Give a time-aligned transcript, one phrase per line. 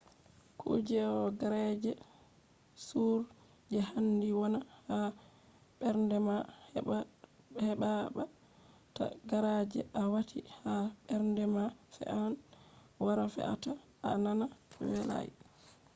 [0.57, 0.99] ɗo kuje
[3.09, 3.19] on
[3.71, 4.97] je handi wona ha
[5.75, 6.35] mbernde ma
[7.67, 7.91] heɓa
[8.95, 12.33] ta kuje a wati ha mbernde ma fe’an
[13.05, 13.71] wara fe’ata
[14.07, 14.45] a nana
[14.91, 15.29] welai